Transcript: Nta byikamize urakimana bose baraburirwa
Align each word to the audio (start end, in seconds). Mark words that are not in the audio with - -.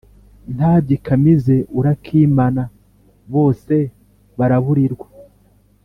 Nta 0.55 0.71
byikamize 0.83 1.55
urakimana 1.79 2.63
bose 3.33 3.73
baraburirwa 4.37 5.07